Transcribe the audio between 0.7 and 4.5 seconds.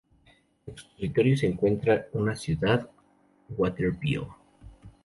su territorio se encuentra una ciudad, Waterville.